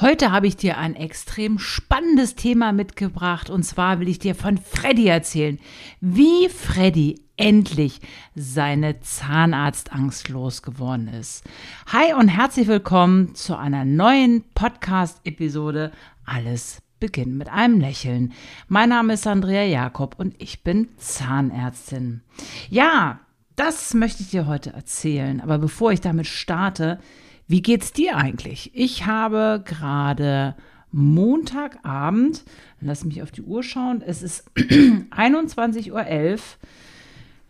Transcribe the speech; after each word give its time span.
Heute 0.00 0.32
habe 0.32 0.48
ich 0.48 0.56
dir 0.56 0.76
ein 0.76 0.96
extrem 0.96 1.60
spannendes 1.60 2.34
Thema 2.34 2.72
mitgebracht 2.72 3.48
und 3.48 3.62
zwar 3.62 4.00
will 4.00 4.08
ich 4.08 4.18
dir 4.18 4.34
von 4.34 4.58
Freddy 4.58 5.06
erzählen, 5.06 5.60
wie 6.00 6.48
Freddy 6.48 7.20
endlich 7.36 8.00
seine 8.34 8.98
Zahnarztangst 8.98 10.30
losgeworden 10.30 11.06
ist. 11.06 11.44
Hi 11.92 12.12
und 12.12 12.26
herzlich 12.26 12.66
willkommen 12.66 13.36
zu 13.36 13.56
einer 13.56 13.84
neuen 13.84 14.42
Podcast-Episode 14.56 15.92
Alles 16.26 16.82
beginnt 16.98 17.36
mit 17.36 17.48
einem 17.48 17.78
Lächeln. 17.78 18.32
Mein 18.66 18.88
Name 18.88 19.12
ist 19.12 19.28
Andrea 19.28 19.62
Jakob 19.62 20.16
und 20.18 20.34
ich 20.42 20.64
bin 20.64 20.88
Zahnärztin. 20.96 22.22
Ja, 22.68 23.20
das 23.54 23.94
möchte 23.94 24.24
ich 24.24 24.30
dir 24.30 24.48
heute 24.48 24.72
erzählen, 24.72 25.40
aber 25.40 25.58
bevor 25.58 25.92
ich 25.92 26.00
damit 26.00 26.26
starte, 26.26 26.98
wie 27.46 27.62
geht's 27.62 27.92
dir 27.92 28.16
eigentlich? 28.16 28.70
Ich 28.74 29.06
habe 29.06 29.62
gerade 29.64 30.54
Montagabend, 30.92 32.44
lass 32.80 33.04
mich 33.04 33.22
auf 33.22 33.32
die 33.32 33.42
Uhr 33.42 33.62
schauen, 33.62 34.00
es 34.00 34.22
ist 34.22 34.48
21.11 34.56 35.90
Uhr, 35.90 36.38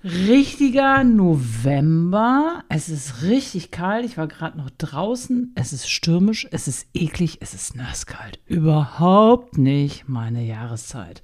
richtiger 0.02 1.04
November. 1.04 2.62
Es 2.68 2.88
ist 2.88 3.22
richtig 3.22 3.70
kalt. 3.70 4.04
Ich 4.04 4.18
war 4.18 4.28
gerade 4.28 4.58
noch 4.58 4.70
draußen. 4.70 5.52
Es 5.54 5.72
ist 5.72 5.88
stürmisch, 5.88 6.46
es 6.50 6.68
ist 6.68 6.88
eklig, 6.94 7.38
es 7.40 7.54
ist 7.54 7.76
nasskalt. 7.76 8.38
Überhaupt 8.46 9.58
nicht 9.58 10.08
meine 10.08 10.44
Jahreszeit. 10.44 11.22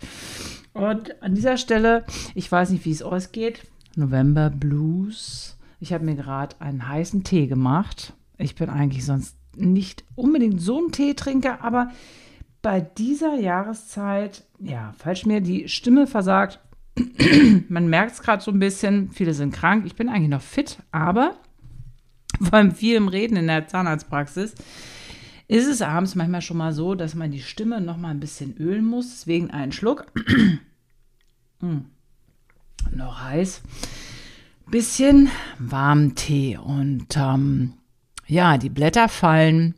Und 0.73 1.23
an 1.23 1.35
dieser 1.35 1.57
Stelle, 1.57 2.05
ich 2.35 2.51
weiß 2.51 2.71
nicht, 2.71 2.85
wie 2.85 2.93
es 2.93 3.03
ausgeht. 3.03 3.67
November 3.97 4.51
Blues. 4.51 5.57
Ich 5.81 5.93
habe 5.93 6.05
mir 6.05 6.15
gerade 6.15 6.57
einen 6.61 6.87
heißen 6.87 7.25
Tee 7.25 7.47
gemacht 7.47 8.15
ich 8.41 8.55
bin 8.55 8.71
eigentlich 8.71 9.05
sonst 9.05 9.37
nicht 9.57 10.05
unbedingt 10.15 10.61
so 10.61 10.81
ein 10.81 10.93
Teetrinker, 10.93 11.63
aber 11.63 11.91
bei 12.63 12.81
dieser 12.81 13.35
Jahreszeit, 13.35 14.45
ja, 14.59 14.93
falsch 14.99 15.27
mir 15.27 15.41
die 15.41 15.69
Stimme 15.69 16.07
versagt. 16.07 16.61
Man 17.69 17.89
merkt 17.89 18.13
es 18.13 18.23
gerade 18.23 18.43
so 18.43 18.51
ein 18.51 18.59
bisschen. 18.59 19.11
Viele 19.11 19.35
sind 19.35 19.55
krank. 19.55 19.87
Ich 19.87 19.95
bin 19.95 20.09
eigentlich 20.09 20.29
noch 20.29 20.43
fit, 20.43 20.79
aber 20.93 21.37
vor 22.43 22.55
allem 22.55 22.73
viel 22.73 22.97
im 22.97 23.09
Reden 23.09 23.37
in 23.37 23.47
der 23.47 23.67
Zahnarztpraxis 23.67 24.55
ist 25.49 25.67
es 25.67 25.83
abends 25.83 26.15
manchmal 26.15 26.43
schon 26.43 26.59
mal 26.59 26.73
so, 26.73 26.95
dass 26.95 27.17
man 27.17 27.33
die 27.33 27.43
Stimme 27.43 27.81
noch 27.81 27.97
mal 27.97 28.11
ein 28.11 28.21
bisschen 28.21 28.57
ölen 28.57 28.85
muss. 28.85 29.11
Deswegen 29.11 29.51
einen 29.51 29.73
Schluck. 29.73 30.07
hm. 31.59 31.87
Noch 32.95 33.21
heiß. 33.21 33.61
Bisschen 34.71 35.29
warmen 35.59 36.15
Tee 36.15 36.57
und 36.57 37.17
ähm, 37.17 37.75
ja, 38.31 38.59
die 38.59 38.71
Blätter 38.71 39.09
fallen. 39.09 39.75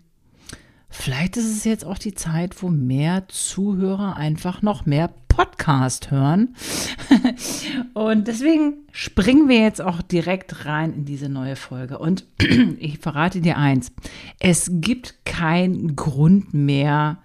Vielleicht 0.90 1.38
ist 1.38 1.50
es 1.50 1.64
jetzt 1.64 1.86
auch 1.86 1.96
die 1.96 2.14
Zeit, 2.14 2.62
wo 2.62 2.68
mehr 2.68 3.26
Zuhörer 3.28 4.16
einfach 4.16 4.60
noch 4.60 4.84
mehr 4.84 5.10
Podcast 5.26 6.10
hören. 6.10 6.54
und 7.94 8.28
deswegen 8.28 8.74
springen 8.92 9.48
wir 9.48 9.58
jetzt 9.60 9.80
auch 9.80 10.02
direkt 10.02 10.66
rein 10.66 10.92
in 10.92 11.04
diese 11.06 11.30
neue 11.30 11.56
Folge. 11.56 11.98
Und 11.98 12.26
ich 12.78 12.98
verrate 12.98 13.40
dir 13.40 13.56
eins, 13.56 13.90
es 14.38 14.70
gibt 14.70 15.24
keinen 15.24 15.96
Grund 15.96 16.52
mehr, 16.52 17.18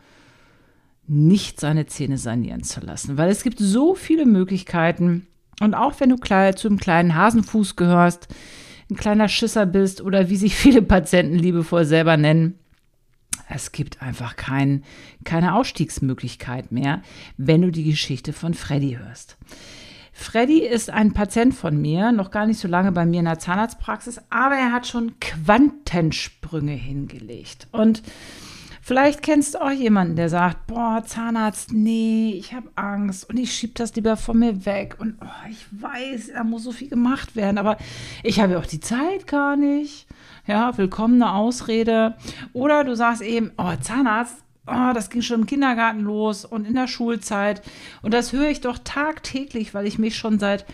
nicht 1.08 1.60
seine 1.60 1.88
Zähne 1.88 2.18
sanieren 2.18 2.64
zu 2.64 2.80
lassen, 2.80 3.18
weil 3.18 3.30
es 3.30 3.44
gibt 3.44 3.60
so 3.60 3.96
viele 3.96 4.26
Möglichkeiten. 4.26 5.28
Und 5.60 5.74
auch 5.74 6.00
wenn 6.00 6.10
du 6.10 6.16
zu 6.16 6.68
einem 6.70 6.80
kleinen 6.80 7.16
Hasenfuß 7.16 7.76
gehörst, 7.76 8.30
ein 8.90 8.96
kleiner 8.96 9.28
Schisser 9.28 9.66
bist 9.66 10.02
oder 10.02 10.30
wie 10.30 10.38
sich 10.38 10.56
viele 10.58 10.82
Patienten 10.82 11.36
liebevoll 11.36 11.86
selber 11.86 12.18
nennen. 12.18 12.60
Es 13.50 13.72
gibt 13.72 14.02
einfach 14.02 14.36
kein, 14.36 14.84
keine 15.24 15.56
Ausstiegsmöglichkeit 15.56 16.72
mehr, 16.72 17.02
wenn 17.38 17.62
du 17.62 17.72
die 17.72 17.86
Geschichte 17.86 18.34
von 18.34 18.54
Freddy 18.54 18.98
hörst. 19.02 19.38
Freddy 20.12 20.66
ist 20.66 20.90
ein 20.90 21.14
Patient 21.14 21.54
von 21.54 21.80
mir, 21.80 22.12
noch 22.12 22.32
gar 22.32 22.48
nicht 22.48 22.60
so 22.60 22.68
lange 22.68 22.92
bei 22.92 23.06
mir 23.06 23.20
in 23.20 23.26
der 23.26 23.38
Zahnarztpraxis, 23.38 24.20
aber 24.32 24.56
er 24.56 24.72
hat 24.74 24.88
schon 24.88 25.20
Quantensprünge 25.20 26.74
hingelegt. 26.74 27.68
Und 27.72 28.02
Vielleicht 28.88 29.22
kennst 29.22 29.56
du 29.56 29.62
auch 29.62 29.70
jemanden, 29.70 30.16
der 30.16 30.30
sagt, 30.30 30.66
boah, 30.68 31.04
Zahnarzt, 31.06 31.74
nee, 31.74 32.32
ich 32.38 32.54
habe 32.54 32.70
Angst 32.76 33.30
und 33.30 33.36
ich 33.36 33.54
schiebe 33.54 33.74
das 33.76 33.94
lieber 33.96 34.16
von 34.16 34.40
mir 34.40 34.66
weg 34.66 34.96
und 34.98 35.18
oh, 35.22 35.50
ich 35.52 35.66
weiß, 35.72 36.32
da 36.34 36.46
muss 36.46 36.64
so 36.64 36.72
viel 36.72 36.88
gemacht 36.88 37.36
werden, 37.36 37.58
aber 37.58 37.76
ich 38.24 38.40
habe 38.40 38.54
ja 38.54 38.60
auch 38.60 38.66
die 38.66 38.80
Zeit 38.80 39.28
gar 39.28 39.58
nicht. 39.58 40.08
Ja, 40.46 40.78
willkommene 40.78 41.34
Ausrede. 41.34 42.16
Oder 42.54 42.86
du 42.86 42.96
sagst 42.96 43.22
eben, 43.22 43.52
oh, 43.58 43.74
Zahnarzt, 43.82 44.38
oh, 44.68 44.94
das 44.94 45.10
ging 45.10 45.22
schon 45.22 45.42
im 45.42 45.48
Kindergarten 45.48 46.00
los 46.00 46.46
und 46.46 46.66
in 46.66 46.76
der 46.76 46.88
Schulzeit. 46.88 47.62
Und 48.04 48.14
das 48.14 48.32
höre 48.32 48.48
ich 48.50 48.62
doch 48.62 48.80
tagtäglich, 48.82 49.74
weil 49.74 49.86
ich 49.86 50.00
mich 50.00 50.16
schon 50.16 50.40
seit, 50.40 50.66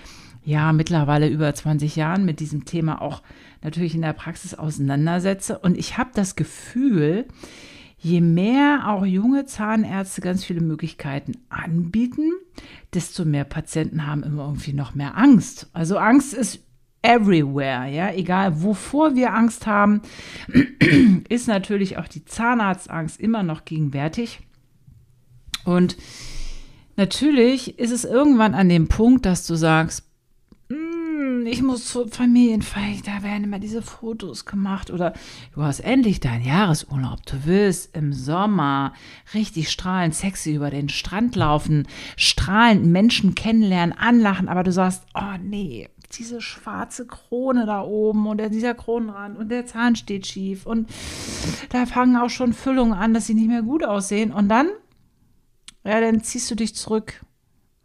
ja, 0.46 0.72
mittlerweile 0.72 1.30
über 1.30 1.52
20 1.52 1.96
Jahren 1.96 2.26
mit 2.26 2.40
diesem 2.42 2.66
Thema 2.66 3.02
auch 3.02 3.24
natürlich 3.64 3.96
in 3.96 4.04
der 4.04 4.14
Praxis 4.14 4.54
auseinandersetze. 4.54 5.58
Und 5.58 5.80
ich 5.80 5.98
habe 5.98 6.12
das 6.14 6.36
Gefühl, 6.36 7.26
je 8.04 8.20
mehr 8.20 8.90
auch 8.90 9.06
junge 9.06 9.46
Zahnärzte 9.46 10.20
ganz 10.20 10.44
viele 10.44 10.60
Möglichkeiten 10.60 11.38
anbieten, 11.50 12.32
desto 12.94 13.24
mehr 13.24 13.46
Patienten 13.46 14.06
haben 14.06 14.24
immer 14.24 14.44
irgendwie 14.44 14.74
noch 14.74 14.94
mehr 14.94 15.18
Angst. 15.18 15.70
Also 15.72 15.98
Angst 15.98 16.34
ist 16.34 16.60
everywhere, 17.02 17.90
ja, 17.90 18.12
egal 18.12 18.62
wovor 18.62 19.16
wir 19.16 19.34
Angst 19.34 19.68
haben, 19.68 20.02
ist 21.30 21.48
natürlich 21.48 21.98
auch 21.98 22.10
die 22.10 22.26
Zahnarztangst 22.26 23.20
immer 23.22 23.42
noch 23.42 23.64
gegenwärtig. 23.64 24.42
Und 25.64 25.96
natürlich 26.98 27.80
ist 27.80 27.92
es 27.92 28.04
irgendwann 28.04 28.54
an 28.54 28.68
dem 28.68 28.90
Punkt, 28.90 29.26
dass 29.26 29.48
du 29.48 29.56
sagst, 29.56 30.04
ich 31.46 31.62
muss 31.62 31.86
zur 31.86 32.08
Familienfeier, 32.08 32.98
da 33.06 33.24
werden 33.24 33.46
immer 33.46 33.60
diese 33.60 33.82
Fotos 33.82 34.46
gemacht. 34.46 34.92
Oder 34.92 35.14
du 35.54 35.64
hast 35.64 35.80
endlich 35.80 36.20
deinen 36.20 36.46
Jahresurlaub, 36.46 37.26
du 37.26 37.46
willst 37.46 37.96
im 37.96 38.14
Sommer 38.14 38.94
richtig 39.34 39.70
strahlend 39.70 40.16
sexy 40.16 40.56
über 40.56 40.70
den 40.70 40.90
Strand 40.90 41.36
laufen, 41.36 41.88
strahlend 42.16 42.86
Menschen 42.86 43.36
kennenlernen, 43.36 43.98
anlachen, 43.98 44.50
aber 44.50 44.64
du 44.64 44.72
sagst, 44.72 45.04
oh 45.14 45.38
nee, 45.42 45.90
diese 46.18 46.42
schwarze 46.42 47.06
Krone 47.08 47.66
da 47.66 47.82
oben 47.82 48.28
und 48.28 48.42
dieser 48.52 48.74
Kronenrand 48.74 49.38
und 49.38 49.50
der 49.50 49.66
Zahn 49.66 49.96
steht 49.96 50.28
schief 50.28 50.66
und 50.66 50.90
da 51.70 51.86
fangen 51.86 52.18
auch 52.18 52.30
schon 52.30 52.54
Füllungen 52.54 52.94
an, 52.94 53.14
dass 53.14 53.28
sie 53.28 53.34
nicht 53.34 53.48
mehr 53.48 53.64
gut 53.64 53.84
aussehen. 53.84 54.32
Und 54.32 54.50
dann, 54.50 54.70
ja, 55.84 56.00
dann 56.00 56.22
ziehst 56.22 56.50
du 56.52 56.56
dich 56.56 56.76
zurück, 56.76 57.26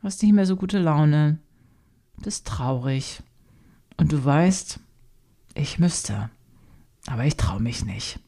hast 0.02 0.22
nicht 0.22 0.32
mehr 0.32 0.46
so 0.46 0.56
gute 0.56 0.78
Laune, 0.78 1.38
bist 2.22 2.46
traurig. 2.46 3.22
Und 3.98 4.12
du 4.12 4.24
weißt, 4.24 4.80
ich 5.54 5.78
müsste, 5.78 6.30
aber 7.06 7.24
ich 7.24 7.36
traue 7.36 7.60
mich 7.60 7.84
nicht. 7.84 8.20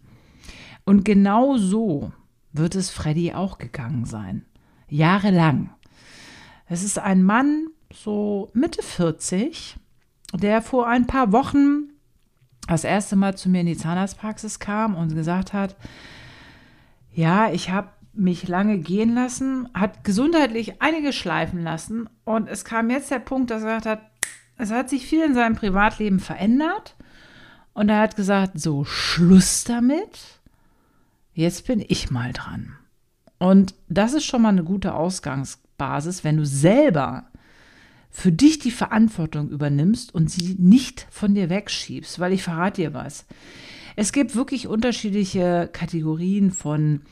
Und 0.84 1.04
genau 1.04 1.56
so 1.56 2.12
wird 2.52 2.74
es 2.74 2.90
Freddy 2.90 3.32
auch 3.32 3.58
gegangen 3.58 4.04
sein. 4.04 4.44
Jahrelang. 4.88 5.70
Es 6.66 6.82
ist 6.82 6.98
ein 6.98 7.22
Mann, 7.22 7.68
so 7.92 8.50
Mitte 8.52 8.82
40, 8.82 9.76
der 10.34 10.60
vor 10.60 10.88
ein 10.88 11.06
paar 11.06 11.32
Wochen 11.32 11.90
das 12.66 12.84
erste 12.84 13.16
Mal 13.16 13.36
zu 13.36 13.48
mir 13.48 13.60
in 13.60 13.66
die 13.66 13.76
Zahnarztpraxis 13.76 14.58
kam 14.58 14.94
und 14.94 15.14
gesagt 15.14 15.52
hat, 15.52 15.76
ja, 17.12 17.50
ich 17.50 17.70
habe 17.70 17.90
mich 18.12 18.48
lange 18.48 18.78
gehen 18.78 19.14
lassen, 19.14 19.68
hat 19.74 20.04
gesundheitlich 20.04 20.82
einige 20.82 21.12
schleifen 21.12 21.62
lassen 21.62 22.08
und 22.24 22.48
es 22.48 22.64
kam 22.64 22.90
jetzt 22.90 23.10
der 23.10 23.18
Punkt, 23.20 23.50
dass 23.50 23.62
er 23.62 23.76
gesagt 23.76 23.86
hat, 23.86 24.09
es 24.60 24.70
hat 24.70 24.90
sich 24.90 25.06
viel 25.06 25.24
in 25.24 25.34
seinem 25.34 25.56
Privatleben 25.56 26.20
verändert 26.20 26.96
und 27.72 27.88
er 27.88 28.00
hat 28.00 28.16
gesagt, 28.16 28.60
so 28.60 28.84
Schluss 28.84 29.64
damit, 29.64 30.40
jetzt 31.32 31.66
bin 31.66 31.82
ich 31.86 32.10
mal 32.10 32.32
dran. 32.32 32.76
Und 33.38 33.74
das 33.88 34.12
ist 34.12 34.26
schon 34.26 34.42
mal 34.42 34.50
eine 34.50 34.64
gute 34.64 34.94
Ausgangsbasis, 34.94 36.24
wenn 36.24 36.36
du 36.36 36.44
selber 36.44 37.24
für 38.10 38.32
dich 38.32 38.58
die 38.58 38.72
Verantwortung 38.72 39.48
übernimmst 39.48 40.14
und 40.14 40.30
sie 40.30 40.56
nicht 40.58 41.06
von 41.10 41.34
dir 41.34 41.48
wegschiebst, 41.48 42.18
weil 42.18 42.32
ich 42.32 42.42
verrate 42.42 42.82
dir 42.82 42.92
was. 42.92 43.24
Es 43.96 44.12
gibt 44.12 44.34
wirklich 44.34 44.66
unterschiedliche 44.66 45.70
Kategorien 45.72 46.50
von 46.50 47.02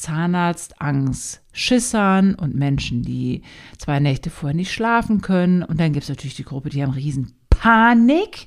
Zahnarztangst, 0.00 1.42
Schissern 1.52 2.34
und 2.34 2.54
Menschen, 2.54 3.02
die 3.02 3.42
zwei 3.78 4.00
Nächte 4.00 4.30
vorher 4.30 4.56
nicht 4.56 4.72
schlafen 4.72 5.20
können. 5.20 5.62
Und 5.62 5.78
dann 5.78 5.92
gibt 5.92 6.04
es 6.04 6.08
natürlich 6.08 6.36
die 6.36 6.44
Gruppe, 6.44 6.70
die 6.70 6.82
haben 6.82 6.92
riesen 6.92 7.34
Panik, 7.50 8.46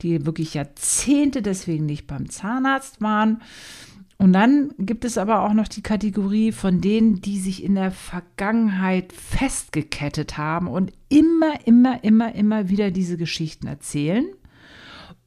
die 0.00 0.24
wirklich 0.24 0.54
Jahrzehnte 0.54 1.42
deswegen 1.42 1.86
nicht 1.86 2.06
beim 2.06 2.30
Zahnarzt 2.30 3.00
waren. 3.02 3.42
Und 4.16 4.32
dann 4.32 4.72
gibt 4.78 5.04
es 5.04 5.18
aber 5.18 5.42
auch 5.42 5.52
noch 5.52 5.68
die 5.68 5.82
Kategorie 5.82 6.50
von 6.50 6.80
denen, 6.80 7.20
die 7.20 7.38
sich 7.38 7.62
in 7.62 7.76
der 7.76 7.92
Vergangenheit 7.92 9.12
festgekettet 9.12 10.38
haben 10.38 10.66
und 10.66 10.92
immer, 11.08 11.66
immer, 11.66 12.02
immer, 12.02 12.34
immer 12.34 12.68
wieder 12.68 12.90
diese 12.90 13.16
Geschichten 13.16 13.68
erzählen. 13.68 14.24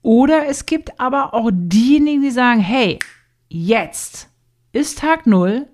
Oder 0.01 0.47
es 0.47 0.65
gibt 0.65 0.99
aber 0.99 1.33
auch 1.33 1.51
diejenigen, 1.53 2.23
die 2.23 2.31
sagen, 2.31 2.59
hey, 2.59 2.97
jetzt 3.47 4.30
ist 4.73 4.99
Tag 4.99 5.27
null. 5.27 5.67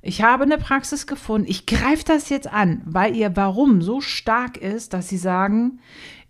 Ich 0.00 0.22
habe 0.22 0.44
eine 0.44 0.58
Praxis 0.58 1.06
gefunden. 1.06 1.48
Ich 1.50 1.66
greife 1.66 2.04
das 2.04 2.28
jetzt 2.28 2.46
an, 2.46 2.82
weil 2.84 3.16
ihr 3.16 3.36
Warum 3.36 3.82
so 3.82 4.00
stark 4.00 4.56
ist, 4.56 4.92
dass 4.92 5.08
sie 5.08 5.18
sagen, 5.18 5.80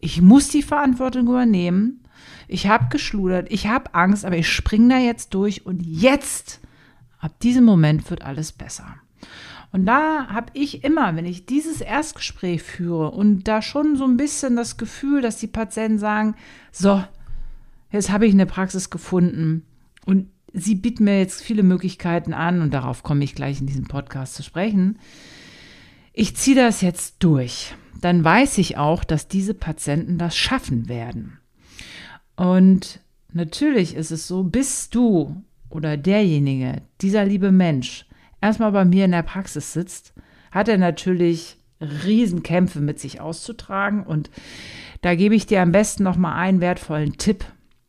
ich 0.00 0.22
muss 0.22 0.49
die 0.49 0.62
Verantwortung 0.62 1.26
übernehmen. 1.26 2.02
Ich 2.49 2.66
habe 2.66 2.87
geschludert, 2.88 3.49
ich 3.50 3.66
habe 3.66 3.94
Angst, 3.94 4.25
aber 4.25 4.37
ich 4.37 4.50
springe 4.50 4.94
da 4.94 4.99
jetzt 4.99 5.34
durch 5.34 5.66
und 5.66 5.82
jetzt, 5.82 6.60
ab 7.20 7.38
diesem 7.40 7.64
Moment 7.64 8.08
wird 8.08 8.22
alles 8.22 8.52
besser. 8.52 8.96
Und 9.70 9.84
da 9.84 10.28
habe 10.28 10.46
ich 10.55 10.82
immer, 10.82 11.14
wenn 11.14 11.26
ich 11.26 11.44
dieses 11.44 11.82
Erstgespräch 11.82 12.62
führe 12.62 13.10
und 13.10 13.44
da 13.44 13.60
schon 13.60 13.96
so 13.96 14.05
ein 14.05 14.16
bisschen 14.16 14.56
das 14.56 14.78
Gefühl, 14.78 15.20
dass 15.20 15.37
die 15.37 15.46
Patienten 15.46 15.99
sagen, 15.99 16.37
so, 16.72 17.05
jetzt 17.90 18.10
habe 18.10 18.26
ich 18.26 18.32
eine 18.32 18.46
Praxis 18.46 18.88
gefunden 18.88 19.66
und 20.06 20.31
sie 20.53 20.75
bieten 20.75 21.05
mir 21.05 21.19
jetzt 21.19 21.43
viele 21.43 21.62
Möglichkeiten 21.62 22.33
an 22.33 22.62
und 22.62 22.73
darauf 22.73 23.03
komme 23.03 23.25
ich 23.25 23.35
gleich 23.35 23.61
in 23.61 23.67
diesem 23.67 23.87
Podcast 23.87 24.35
zu 24.35 24.43
sprechen. 24.43 24.99
Ich 26.12 26.37
ziehe 26.37 26.56
das 26.56 26.81
jetzt 26.81 27.17
durch. 27.21 27.75
Dann 28.00 28.25
weiß 28.25 28.59
ich 28.59 28.77
auch, 28.77 29.05
dass 29.05 29.29
diese 29.29 29.55
Patienten 29.55 30.19
das 30.19 30.37
schaffen 30.37 30.89
werden. 30.89 31.39
Und 32.37 33.00
natürlich 33.33 33.95
ist 33.95 34.11
es 34.11 34.29
so, 34.29 34.45
bist 34.45 34.95
du 34.95 35.43
oder 35.71 35.97
derjenige, 35.97 36.83
dieser 37.01 37.25
liebe 37.25 37.53
Mensch, 37.53 38.06
erstmal 38.41 38.73
bei 38.73 38.85
mir 38.85 39.05
in 39.05 39.12
der 39.12 39.23
Praxis 39.23 39.73
sitzt, 39.73 40.15
hat 40.51 40.69
er 40.69 40.79
natürlich 40.79 41.56
Riesenkämpfe 41.81 42.81
mit 42.81 42.99
sich 42.99 43.21
auszutragen. 43.21 44.03
Und 44.03 44.31
da 45.03 45.15
gebe 45.15 45.35
ich 45.35 45.47
dir 45.47 45.62
am 45.62 45.73
besten 45.73 46.03
nochmal 46.03 46.35
einen 46.35 46.61
wertvollen 46.61 47.19
Tipp. 47.19 47.44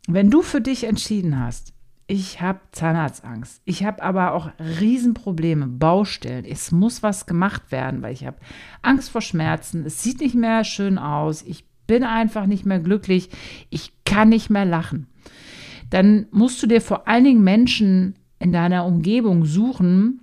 Wenn 0.08 0.32
du 0.32 0.42
für 0.42 0.62
dich 0.62 0.86
entschieden 0.86 1.40
hast, 1.40 1.74
ich 2.10 2.42
habe 2.42 2.60
Zahnarztangst. 2.72 3.62
Ich 3.66 3.84
habe 3.84 4.02
aber 4.02 4.34
auch 4.34 4.50
Riesenprobleme, 4.60 5.68
Baustellen. 5.68 6.44
Es 6.44 6.72
muss 6.72 7.04
was 7.04 7.28
gemacht 7.28 7.72
werden, 7.72 8.02
weil 8.02 8.14
ich 8.14 8.26
habe 8.26 8.38
Angst 8.82 9.12
vor 9.12 9.22
Schmerzen. 9.22 9.86
Es 9.86 10.02
sieht 10.02 10.20
nicht 10.20 10.34
mehr 10.34 10.64
schön 10.64 10.98
aus. 10.98 11.44
Ich 11.44 11.66
bin 11.86 12.04
einfach 12.04 12.48
nicht 12.48 12.66
mehr 12.66 12.80
glücklich. 12.80 13.30
Ich 13.70 13.94
kann 14.06 14.30
nicht 14.30 14.50
mehr 14.50 14.66
lachen. 14.66 15.06
Dann 15.92 16.26
musst 16.32 16.64
du 16.64 16.68
dir 16.68 16.82
vor 16.82 17.08
allen 17.08 17.26
Dingen 17.26 17.44
Menschen 17.44 18.16
in 18.40 18.52
deiner 18.52 18.86
Umgebung 18.86 19.46
suchen, 19.46 20.22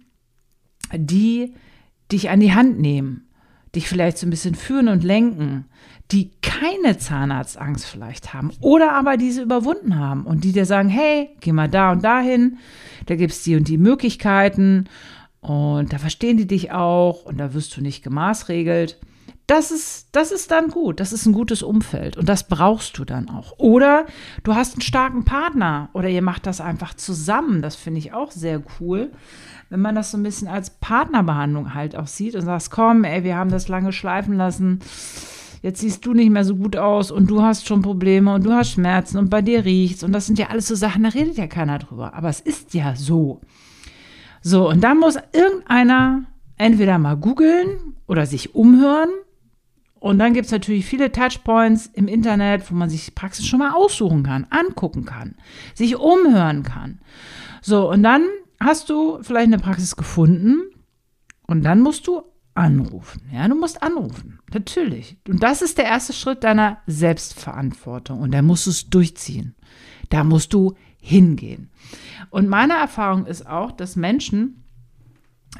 die 0.92 1.54
dich 2.10 2.30
an 2.30 2.40
die 2.40 2.52
Hand 2.52 2.80
nehmen, 2.80 3.28
dich 3.76 3.88
vielleicht 3.88 4.18
so 4.18 4.26
ein 4.26 4.30
bisschen 4.30 4.56
führen 4.56 4.88
und 4.88 5.04
lenken, 5.04 5.66
die 6.12 6.30
keine 6.40 6.98
Zahnarztangst 6.98 7.84
vielleicht 7.84 8.32
haben 8.32 8.52
oder 8.60 8.92
aber 8.92 9.16
diese 9.16 9.42
überwunden 9.42 9.98
haben 9.98 10.24
und 10.24 10.44
die 10.44 10.52
dir 10.52 10.66
sagen, 10.66 10.88
hey, 10.88 11.30
geh 11.40 11.52
mal 11.52 11.68
da 11.68 11.92
und 11.92 12.04
dahin, 12.04 12.58
da 13.06 13.16
gibt 13.16 13.32
es 13.32 13.42
die 13.42 13.56
und 13.56 13.66
die 13.68 13.78
Möglichkeiten 13.78 14.88
und 15.40 15.92
da 15.92 15.98
verstehen 15.98 16.36
die 16.36 16.46
dich 16.46 16.72
auch 16.72 17.24
und 17.24 17.38
da 17.38 17.54
wirst 17.54 17.76
du 17.76 17.80
nicht 17.80 18.02
gemaßregelt. 18.02 18.98
Das 19.48 19.70
ist, 19.70 20.08
das 20.10 20.32
ist 20.32 20.50
dann 20.50 20.70
gut. 20.70 20.98
Das 20.98 21.12
ist 21.12 21.24
ein 21.24 21.32
gutes 21.32 21.62
Umfeld 21.62 22.16
und 22.16 22.28
das 22.28 22.48
brauchst 22.48 22.98
du 22.98 23.04
dann 23.04 23.28
auch. 23.28 23.56
Oder 23.58 24.06
du 24.42 24.56
hast 24.56 24.74
einen 24.74 24.82
starken 24.82 25.24
Partner 25.24 25.88
oder 25.92 26.08
ihr 26.08 26.22
macht 26.22 26.46
das 26.46 26.60
einfach 26.60 26.94
zusammen. 26.94 27.62
Das 27.62 27.76
finde 27.76 28.00
ich 28.00 28.12
auch 28.12 28.32
sehr 28.32 28.60
cool, 28.80 29.12
wenn 29.70 29.80
man 29.80 29.94
das 29.94 30.10
so 30.10 30.18
ein 30.18 30.24
bisschen 30.24 30.48
als 30.48 30.70
Partnerbehandlung 30.70 31.74
halt 31.74 31.94
auch 31.94 32.08
sieht 32.08 32.34
und 32.34 32.42
sagst, 32.42 32.72
komm, 32.72 33.04
ey, 33.04 33.22
wir 33.22 33.36
haben 33.36 33.50
das 33.50 33.68
lange 33.68 33.92
schleifen 33.92 34.36
lassen 34.36 34.80
jetzt 35.66 35.80
siehst 35.80 36.06
du 36.06 36.14
nicht 36.14 36.30
mehr 36.30 36.44
so 36.44 36.54
gut 36.54 36.76
aus 36.76 37.10
und 37.10 37.28
du 37.28 37.42
hast 37.42 37.66
schon 37.66 37.82
Probleme 37.82 38.32
und 38.32 38.46
du 38.46 38.52
hast 38.52 38.70
Schmerzen 38.70 39.18
und 39.18 39.30
bei 39.30 39.42
dir 39.42 39.64
riecht's 39.64 40.04
und 40.04 40.12
das 40.12 40.26
sind 40.26 40.38
ja 40.38 40.46
alles 40.46 40.68
so 40.68 40.76
Sachen, 40.76 41.02
da 41.02 41.08
redet 41.08 41.36
ja 41.36 41.48
keiner 41.48 41.80
drüber. 41.80 42.14
Aber 42.14 42.28
es 42.28 42.40
ist 42.40 42.72
ja 42.72 42.94
so. 42.94 43.40
So, 44.42 44.68
und 44.68 44.84
dann 44.84 44.98
muss 44.98 45.16
irgendeiner 45.32 46.22
entweder 46.56 46.98
mal 46.98 47.16
googeln 47.16 47.96
oder 48.06 48.26
sich 48.26 48.54
umhören. 48.54 49.08
Und 49.98 50.20
dann 50.20 50.34
gibt 50.34 50.46
es 50.46 50.52
natürlich 50.52 50.86
viele 50.86 51.10
Touchpoints 51.10 51.86
im 51.94 52.06
Internet, 52.06 52.70
wo 52.70 52.74
man 52.76 52.88
sich 52.88 53.16
Praxis 53.16 53.44
schon 53.44 53.58
mal 53.58 53.72
aussuchen 53.72 54.22
kann, 54.22 54.46
angucken 54.50 55.04
kann, 55.04 55.34
sich 55.74 55.96
umhören 55.96 56.62
kann. 56.62 57.00
So, 57.60 57.90
und 57.90 58.04
dann 58.04 58.22
hast 58.60 58.88
du 58.88 59.18
vielleicht 59.22 59.48
eine 59.48 59.58
Praxis 59.58 59.96
gefunden 59.96 60.60
und 61.48 61.64
dann 61.64 61.80
musst 61.80 62.06
du 62.06 62.22
anrufen. 62.56 63.22
Ja, 63.32 63.46
du 63.48 63.54
musst 63.54 63.82
anrufen. 63.82 64.38
Natürlich. 64.52 65.16
Und 65.28 65.42
das 65.42 65.62
ist 65.62 65.78
der 65.78 65.86
erste 65.86 66.12
Schritt 66.12 66.44
deiner 66.44 66.78
Selbstverantwortung. 66.86 68.20
Und 68.20 68.32
da 68.32 68.42
musst 68.42 68.66
du 68.66 68.70
es 68.70 68.88
durchziehen. 68.88 69.54
Da 70.08 70.24
musst 70.24 70.52
du 70.52 70.74
hingehen. 71.00 71.70
Und 72.30 72.48
meine 72.48 72.74
Erfahrung 72.74 73.26
ist 73.26 73.46
auch, 73.46 73.72
dass 73.72 73.96
Menschen, 73.96 74.64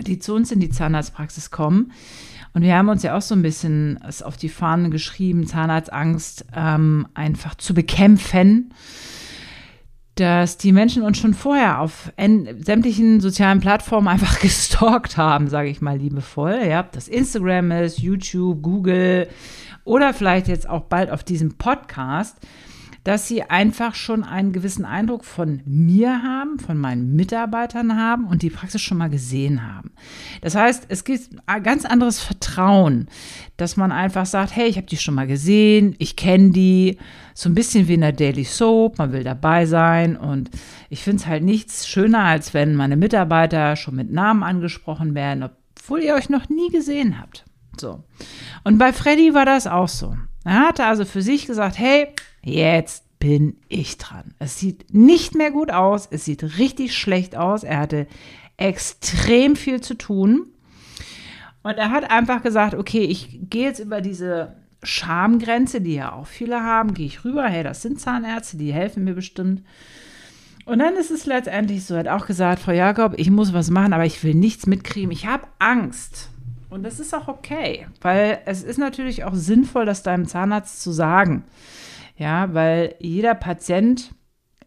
die 0.01 0.19
zu 0.19 0.35
uns 0.35 0.51
in 0.51 0.61
die 0.61 0.71
Zahnarztpraxis 0.71 1.51
kommen, 1.51 1.93
und 2.53 2.63
wir 2.63 2.75
haben 2.75 2.89
uns 2.89 3.03
ja 3.03 3.15
auch 3.15 3.23
so 3.23 3.35
ein 3.35 3.43
bisschen 3.43 3.99
auf 4.23 4.39
die 4.39 4.49
Fahnen 4.49 4.91
geschrieben, 4.91 5.47
Zahnarztangst 5.47 6.47
ähm, 6.55 7.07
einfach 7.13 7.55
zu 7.57 7.75
bekämpfen 7.75 8.73
dass 10.17 10.57
die 10.57 10.73
Menschen 10.73 11.03
uns 11.03 11.19
schon 11.19 11.35
vorher 11.35 11.81
auf 11.81 12.11
sämtlichen 12.17 13.21
sozialen 13.21 13.61
Plattformen 13.61 14.09
einfach 14.09 14.41
gestalkt 14.41 15.17
haben, 15.17 15.49
sage 15.49 15.69
ich 15.69 15.81
mal 15.81 15.99
liebevoll. 15.99 16.59
Ja, 16.69 16.81
ob 16.81 16.93
das 16.93 17.07
Instagram 17.07 17.71
ist, 17.71 17.99
YouTube, 17.99 18.63
Google 18.63 19.29
oder 19.85 20.13
vielleicht 20.15 20.49
jetzt 20.49 20.69
auch 20.69 20.83
bald 20.83 21.11
auf 21.11 21.23
diesem 21.23 21.57
Podcast 21.59 22.37
dass 23.07 23.29
sie 23.29 23.45
einfach 23.45 23.95
schon 23.95 24.25
einen 24.25 24.53
gewissen 24.53 24.85
Eindruck 24.85 25.25
von 25.25 25.63
mir 25.65 26.25
haben, 26.25 26.59
von 26.59 26.77
meinen 26.77 27.15
Mitarbeitern 27.15 27.97
haben 27.97 28.27
und 28.27 28.43
die 28.43 28.51
Praxis 28.51 28.83
schon 28.83 28.99
mal 28.99 29.09
gesehen 29.09 29.65
haben. 29.65 29.93
Das 30.41 30.57
heißt, 30.57 30.87
es 30.89 31.05
gibt 31.05 31.29
ein 31.47 31.63
ganz 31.63 31.85
anderes 31.85 32.19
Vertrauen, 32.19 33.07
dass 33.59 33.77
man 33.77 33.93
einfach 33.93 34.27
sagt, 34.27 34.57
hey, 34.57 34.67
ich 34.67 34.77
habe 34.77 34.89
die 34.89 34.97
schon 34.97 35.15
mal 35.15 35.29
gesehen, 35.29 35.95
ich 36.01 36.17
kenne 36.17 36.51
die, 36.51 36.99
so 37.33 37.49
ein 37.49 37.55
bisschen 37.55 37.87
wie 37.87 37.95
in 37.95 38.01
der 38.01 38.11
Daily 38.11 38.43
Soap, 38.43 38.99
man 38.99 39.13
will 39.13 39.23
dabei 39.23 39.67
sein 39.67 40.17
und 40.17 40.51
ich 40.91 41.05
finde 41.05 41.23
es 41.23 41.29
halt 41.29 41.45
nichts 41.45 41.87
schöner, 41.87 42.25
als 42.25 42.55
wenn 42.55 42.75
meine 42.75 42.97
Mitarbeiter 42.97 43.77
schon 43.77 43.95
mit 43.95 44.11
Namen 44.11 44.43
angesprochen 44.43 45.15
werden, 45.15 45.45
obwohl 45.45 46.01
ihr 46.01 46.15
euch 46.15 46.29
noch 46.29 46.49
nie 46.49 46.71
gesehen 46.71 47.21
habt. 47.21 47.45
So. 47.81 48.03
Und 48.65 48.79
bei 48.79 48.93
Freddy 48.93 49.33
war 49.33 49.45
das 49.45 49.69
auch 49.69 49.89
so. 49.89 50.17
Er 50.45 50.67
hatte 50.67 50.87
also 50.87 51.05
für 51.05 51.23
sich 51.23 51.47
gesagt, 51.47 51.79
hey, 51.79 52.09
jetzt 52.47 53.05
bin 53.19 53.57
ich 53.69 53.99
dran. 53.99 54.35
Es 54.39 54.59
sieht 54.59 54.95
nicht 54.95 55.35
mehr 55.35 55.51
gut 55.51 55.71
aus, 55.71 56.07
es 56.11 56.25
sieht 56.25 56.59
richtig 56.59 56.97
schlecht 56.97 57.37
aus. 57.37 57.65
Er 57.65 57.79
hatte 57.79 58.07
extrem 58.57 59.57
viel 59.57 59.81
zu 59.81 59.95
tun. 59.95 60.47
Und 61.63 61.73
er 61.73 61.91
hat 61.91 62.11
einfach 62.11 62.43
gesagt, 62.43 62.75
okay, 62.75 63.05
ich 63.05 63.41
gehe 63.51 63.65
jetzt 63.65 63.81
über 63.81 64.01
diese 64.01 64.55
Schamgrenze, 64.85 65.81
die 65.81 65.95
ja 65.95 66.13
auch 66.13 66.27
viele 66.27 66.63
haben, 66.63 66.95
gehe 66.95 67.07
ich 67.07 67.25
rüber, 67.25 67.47
hey, 67.47 67.65
das 67.65 67.83
sind 67.83 68.01
Zahnärzte, 68.01 68.57
die 68.57 68.73
helfen 68.73 69.03
mir 69.03 69.15
bestimmt. 69.15 69.63
Und 70.65 70.79
dann 70.79 70.95
ist 70.95 71.11
es 71.11 71.27
letztendlich 71.27 71.85
so, 71.85 71.95
er 71.95 72.01
hat 72.01 72.09
auch 72.09 72.27
gesagt, 72.27 72.61
Frau 72.61 72.73
Jakob, 72.73 73.15
ich 73.17 73.31
muss 73.31 73.53
was 73.53 73.71
machen, 73.71 73.93
aber 73.93 74.05
ich 74.05 74.23
will 74.23 74.35
nichts 74.35 74.67
mitkriegen. 74.67 75.11
Ich 75.11 75.27
habe 75.27 75.49
Angst. 75.59 76.31
Und 76.71 76.85
das 76.85 77.01
ist 77.01 77.15
auch 77.15 77.27
okay, 77.27 77.87
weil 78.01 78.41
es 78.45 78.63
ist 78.63 78.79
natürlich 78.79 79.25
auch 79.25 79.35
sinnvoll, 79.35 79.87
das 79.87 80.03
deinem 80.03 80.27
Zahnarzt 80.27 80.83
zu 80.83 80.93
sagen. 80.93 81.45
Ja, 82.17 82.55
weil 82.55 82.95
jeder 82.99 83.35
Patient 83.35 84.15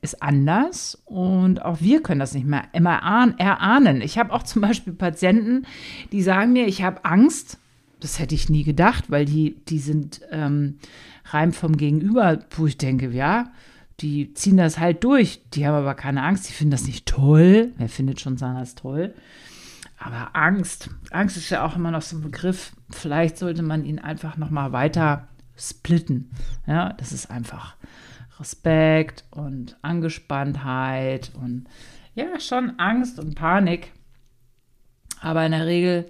ist 0.02 0.22
anders 0.22 1.02
und 1.06 1.64
auch 1.64 1.82
wir 1.82 2.02
können 2.02 2.20
das 2.20 2.34
nicht 2.34 2.46
mehr 2.46 2.64
immer 2.74 2.96
erahnen. 3.38 4.02
Ich 4.02 4.18
habe 4.18 4.34
auch 4.34 4.44
zum 4.44 4.62
Beispiel 4.62 4.94
Patienten, 4.94 5.66
die 6.12 6.22
sagen 6.22 6.54
mir, 6.54 6.68
ich 6.68 6.84
habe 6.84 7.06
Angst. 7.06 7.60
Das 8.00 8.18
hätte 8.18 8.34
ich 8.34 8.50
nie 8.50 8.64
gedacht, 8.64 9.12
weil 9.12 9.26
die, 9.26 9.58
die 9.68 9.80
sind 9.80 10.22
ähm, 10.32 10.80
rein 11.26 11.52
vom 11.52 11.76
Gegenüber, 11.76 12.40
wo 12.52 12.66
ich 12.66 12.78
denke, 12.78 13.10
ja, 13.10 13.52
die 14.00 14.34
ziehen 14.34 14.56
das 14.56 14.80
halt 14.80 15.04
durch. 15.04 15.42
Die 15.54 15.68
haben 15.68 15.76
aber 15.76 15.96
keine 15.96 16.24
Angst, 16.24 16.48
die 16.48 16.54
finden 16.54 16.72
das 16.72 16.88
nicht 16.88 17.06
toll. 17.06 17.74
Wer 17.78 17.90
findet 17.90 18.22
schon 18.22 18.38
das 18.38 18.76
toll? 18.76 19.14
Aber 19.98 20.34
Angst, 20.34 20.90
Angst 21.12 21.36
ist 21.36 21.50
ja 21.50 21.66
auch 21.66 21.76
immer 21.76 21.92
noch 21.92 22.02
so 22.02 22.16
ein 22.16 22.22
Begriff. 22.22 22.72
Vielleicht 22.90 23.38
sollte 23.38 23.64
man 23.64 23.84
ihn 23.84 24.00
einfach 24.00 24.38
noch 24.38 24.50
mal 24.50 24.72
weiter 24.72 25.28
splitten. 25.60 26.32
Ja, 26.66 26.94
das 26.94 27.12
ist 27.12 27.30
einfach 27.30 27.76
Respekt 28.40 29.26
und 29.32 29.78
Angespanntheit 29.82 31.32
und 31.36 31.68
ja, 32.16 32.40
schon 32.40 32.80
Angst 32.80 33.20
und 33.20 33.36
Panik. 33.36 33.92
Aber 35.22 35.46
in 35.46 35.52
der 35.52 35.66
Regel 35.66 36.10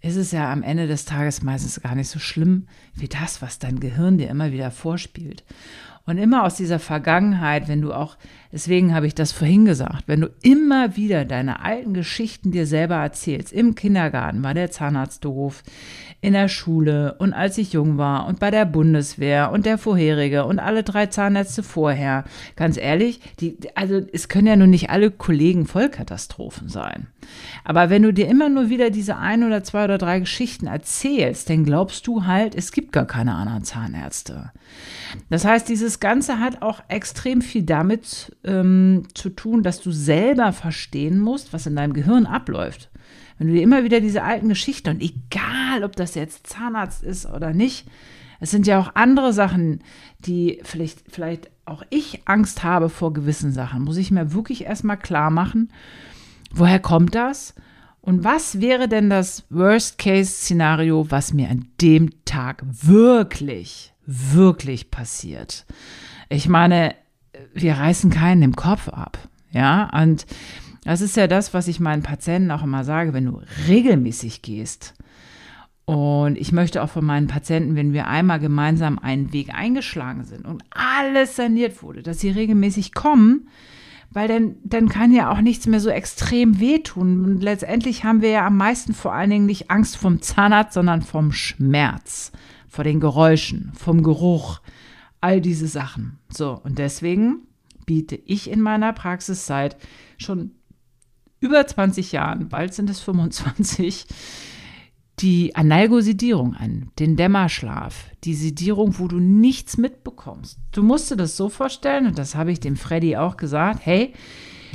ist 0.00 0.16
es 0.16 0.32
ja 0.32 0.50
am 0.52 0.62
Ende 0.62 0.86
des 0.86 1.04
Tages 1.04 1.42
meistens 1.42 1.80
gar 1.80 1.94
nicht 1.94 2.08
so 2.08 2.18
schlimm 2.18 2.66
wie 2.94 3.08
das, 3.08 3.42
was 3.42 3.58
dein 3.58 3.80
Gehirn 3.80 4.18
dir 4.18 4.28
immer 4.28 4.52
wieder 4.52 4.70
vorspielt. 4.70 5.44
Und 6.06 6.18
immer 6.18 6.44
aus 6.44 6.56
dieser 6.56 6.78
Vergangenheit, 6.78 7.68
wenn 7.68 7.82
du 7.82 7.92
auch 7.92 8.16
Deswegen 8.52 8.94
habe 8.94 9.06
ich 9.06 9.14
das 9.14 9.30
vorhin 9.32 9.64
gesagt. 9.64 10.04
Wenn 10.06 10.22
du 10.22 10.30
immer 10.42 10.96
wieder 10.96 11.24
deine 11.24 11.62
alten 11.62 11.94
Geschichten 11.94 12.50
dir 12.50 12.66
selber 12.66 12.96
erzählst, 12.96 13.52
im 13.52 13.74
Kindergarten 13.74 14.42
war 14.42 14.54
der 14.54 14.70
Zahnarzt 14.70 15.24
doof, 15.24 15.62
in 16.22 16.34
der 16.34 16.48
Schule 16.48 17.14
und 17.18 17.32
als 17.32 17.56
ich 17.56 17.72
jung 17.72 17.96
war 17.96 18.26
und 18.26 18.40
bei 18.40 18.50
der 18.50 18.66
Bundeswehr 18.66 19.52
und 19.52 19.64
der 19.64 19.78
vorherige 19.78 20.44
und 20.44 20.58
alle 20.58 20.82
drei 20.82 21.06
Zahnärzte 21.06 21.62
vorher. 21.62 22.24
Ganz 22.56 22.76
ehrlich, 22.76 23.20
die, 23.40 23.56
also 23.74 24.02
es 24.12 24.28
können 24.28 24.46
ja 24.46 24.56
nun 24.56 24.70
nicht 24.70 24.90
alle 24.90 25.10
Kollegen 25.10 25.66
Vollkatastrophen 25.66 26.68
sein. 26.68 27.06
Aber 27.64 27.88
wenn 27.88 28.02
du 28.02 28.12
dir 28.12 28.28
immer 28.28 28.48
nur 28.48 28.68
wieder 28.68 28.90
diese 28.90 29.16
ein 29.16 29.44
oder 29.44 29.64
zwei 29.64 29.84
oder 29.84 29.96
drei 29.96 30.20
Geschichten 30.20 30.66
erzählst, 30.66 31.48
dann 31.48 31.64
glaubst 31.64 32.06
du 32.06 32.26
halt, 32.26 32.54
es 32.54 32.72
gibt 32.72 32.92
gar 32.92 33.06
keine 33.06 33.34
anderen 33.34 33.64
Zahnärzte. 33.64 34.52
Das 35.30 35.44
heißt, 35.44 35.68
dieses 35.68 36.00
Ganze 36.00 36.38
hat 36.38 36.60
auch 36.60 36.82
extrem 36.88 37.40
viel 37.40 37.62
damit 37.62 38.36
ähm, 38.44 39.04
zu 39.14 39.30
tun, 39.30 39.62
dass 39.62 39.80
du 39.80 39.90
selber 39.90 40.52
verstehen 40.52 41.18
musst, 41.18 41.52
was 41.52 41.66
in 41.66 41.76
deinem 41.76 41.92
Gehirn 41.92 42.26
abläuft. 42.26 42.90
Wenn 43.38 43.48
du 43.48 43.54
dir 43.54 43.62
immer 43.62 43.84
wieder 43.84 44.00
diese 44.00 44.22
alten 44.22 44.48
Geschichten, 44.48 44.90
und 44.90 45.02
egal, 45.02 45.84
ob 45.84 45.96
das 45.96 46.14
jetzt 46.14 46.46
Zahnarzt 46.46 47.02
ist 47.02 47.26
oder 47.26 47.52
nicht, 47.52 47.86
es 48.40 48.50
sind 48.50 48.66
ja 48.66 48.78
auch 48.78 48.92
andere 48.94 49.32
Sachen, 49.32 49.80
die 50.20 50.60
vielleicht, 50.62 51.04
vielleicht 51.08 51.50
auch 51.66 51.82
ich 51.90 52.22
Angst 52.26 52.64
habe 52.64 52.88
vor 52.88 53.12
gewissen 53.12 53.52
Sachen, 53.52 53.82
muss 53.82 53.98
ich 53.98 54.10
mir 54.10 54.32
wirklich 54.32 54.64
erstmal 54.64 54.98
klar 54.98 55.30
machen, 55.30 55.72
woher 56.50 56.80
kommt 56.80 57.14
das? 57.14 57.54
Und 58.02 58.24
was 58.24 58.60
wäre 58.60 58.88
denn 58.88 59.10
das 59.10 59.44
Worst-Case-Szenario, 59.50 61.10
was 61.10 61.34
mir 61.34 61.50
an 61.50 61.66
dem 61.82 62.24
Tag 62.24 62.64
wirklich, 62.66 63.92
wirklich 64.06 64.90
passiert? 64.90 65.66
Ich 66.30 66.48
meine, 66.48 66.94
wir 67.54 67.74
reißen 67.74 68.10
keinen 68.10 68.42
im 68.42 68.56
Kopf 68.56 68.88
ab. 68.88 69.18
Ja, 69.52 69.90
und 70.00 70.26
das 70.84 71.00
ist 71.00 71.16
ja 71.16 71.26
das, 71.26 71.52
was 71.52 71.68
ich 71.68 71.80
meinen 71.80 72.02
Patienten 72.02 72.50
auch 72.50 72.62
immer 72.62 72.84
sage, 72.84 73.12
wenn 73.12 73.26
du 73.26 73.40
regelmäßig 73.68 74.42
gehst. 74.42 74.94
Und 75.84 76.38
ich 76.38 76.52
möchte 76.52 76.82
auch 76.82 76.88
von 76.88 77.04
meinen 77.04 77.26
Patienten, 77.26 77.74
wenn 77.74 77.92
wir 77.92 78.06
einmal 78.06 78.38
gemeinsam 78.38 78.98
einen 78.98 79.32
Weg 79.32 79.52
eingeschlagen 79.52 80.24
sind 80.24 80.46
und 80.46 80.62
alles 80.70 81.34
saniert 81.34 81.82
wurde, 81.82 82.02
dass 82.02 82.20
sie 82.20 82.30
regelmäßig 82.30 82.94
kommen, 82.94 83.48
weil 84.12 84.28
dann, 84.28 84.54
dann 84.62 84.88
kann 84.88 85.12
ja 85.12 85.32
auch 85.32 85.40
nichts 85.40 85.66
mehr 85.66 85.80
so 85.80 85.90
extrem 85.90 86.60
wehtun. 86.60 87.24
Und 87.24 87.42
letztendlich 87.42 88.04
haben 88.04 88.22
wir 88.22 88.30
ja 88.30 88.46
am 88.46 88.56
meisten 88.56 88.94
vor 88.94 89.12
allen 89.12 89.30
Dingen 89.30 89.46
nicht 89.46 89.70
Angst 89.70 89.96
vom 89.96 90.22
Zahnarzt, 90.22 90.74
sondern 90.74 91.02
vom 91.02 91.32
Schmerz, 91.32 92.30
vor 92.68 92.84
den 92.84 93.00
Geräuschen, 93.00 93.72
vom 93.74 94.04
Geruch, 94.04 94.60
all 95.20 95.40
diese 95.40 95.68
Sachen. 95.68 96.18
So, 96.28 96.60
und 96.62 96.78
deswegen 96.78 97.46
biete 97.86 98.16
ich 98.16 98.50
in 98.50 98.60
meiner 98.60 98.92
Praxis 98.92 99.46
seit 99.46 99.76
schon 100.18 100.52
über 101.40 101.66
20 101.66 102.12
Jahren, 102.12 102.48
bald 102.48 102.74
sind 102.74 102.90
es 102.90 103.00
25, 103.00 104.06
die 105.20 105.54
Analgosidierung 105.54 106.54
an, 106.54 106.90
den 106.98 107.16
Dämmerschlaf, 107.16 108.10
die 108.24 108.34
Sedierung, 108.34 108.98
wo 108.98 109.08
du 109.08 109.18
nichts 109.18 109.76
mitbekommst. 109.76 110.58
Du 110.72 110.82
musst 110.82 111.10
dir 111.10 111.16
das 111.16 111.36
so 111.36 111.48
vorstellen, 111.48 112.06
und 112.06 112.18
das 112.18 112.34
habe 112.34 112.52
ich 112.52 112.60
dem 112.60 112.76
Freddy 112.76 113.16
auch 113.16 113.36
gesagt, 113.36 113.80
hey, 113.84 114.14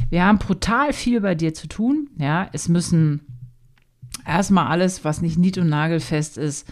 wir 0.10 0.25
haben 0.25 0.38
brutal 0.38 0.94
viel 0.94 1.22
bei 1.22 1.36
dir 1.36 1.54
zu 1.54 1.68
tun. 1.68 2.10
Ja, 2.18 2.50
es 2.54 2.68
müssen 2.68 3.22
erstmal 4.25 4.68
alles, 4.68 5.04
was 5.04 5.22
nicht 5.22 5.38
nied- 5.38 5.58
und 5.58 5.70
nagelfest 5.70 6.38
ist, 6.38 6.68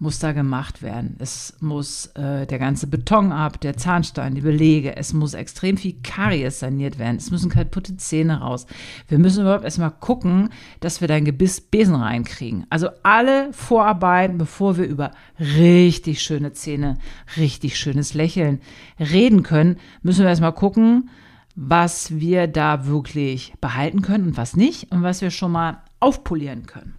muss 0.00 0.20
da 0.20 0.32
gemacht 0.32 0.82
werden. 0.82 1.16
Es 1.18 1.56
muss 1.60 2.06
äh, 2.14 2.46
der 2.46 2.58
ganze 2.58 2.86
Beton 2.86 3.32
ab, 3.32 3.60
der 3.60 3.76
Zahnstein, 3.76 4.34
die 4.34 4.40
Belege, 4.40 4.96
es 4.96 5.12
muss 5.12 5.34
extrem 5.34 5.76
viel 5.76 5.96
Karies 6.02 6.60
saniert 6.60 6.98
werden, 6.98 7.16
es 7.16 7.30
müssen 7.30 7.50
kaputte 7.50 7.96
Zähne 7.96 8.40
raus. 8.40 8.66
Wir 9.08 9.18
müssen 9.18 9.42
überhaupt 9.42 9.64
erstmal 9.64 9.90
gucken, 9.90 10.50
dass 10.80 11.00
wir 11.00 11.08
dein 11.08 11.24
Gebiss 11.24 11.60
Besen 11.60 11.96
reinkriegen. 11.96 12.66
Also 12.70 12.90
alle 13.02 13.52
Vorarbeiten, 13.52 14.38
bevor 14.38 14.76
wir 14.76 14.86
über 14.86 15.10
richtig 15.40 16.22
schöne 16.22 16.52
Zähne, 16.52 16.98
richtig 17.36 17.76
schönes 17.76 18.14
Lächeln 18.14 18.60
reden 19.00 19.42
können, 19.42 19.78
müssen 20.02 20.22
wir 20.22 20.28
erstmal 20.28 20.52
gucken, 20.52 21.10
was 21.56 22.20
wir 22.20 22.46
da 22.46 22.86
wirklich 22.86 23.52
behalten 23.60 24.00
können 24.00 24.28
und 24.28 24.36
was 24.36 24.54
nicht 24.54 24.92
und 24.92 25.02
was 25.02 25.22
wir 25.22 25.30
schon 25.30 25.50
mal 25.50 25.82
aufpolieren 25.98 26.66
können. 26.66 26.97